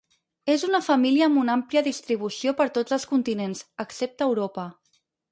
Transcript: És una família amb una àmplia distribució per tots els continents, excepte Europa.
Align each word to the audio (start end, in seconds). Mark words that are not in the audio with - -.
És 0.51 0.61
una 0.67 0.79
família 0.85 1.25
amb 1.31 1.41
una 1.41 1.51
àmplia 1.59 1.83
distribució 1.87 2.53
per 2.61 2.67
tots 2.77 2.95
els 2.97 3.05
continents, 3.11 3.61
excepte 3.85 4.27
Europa. 4.31 4.65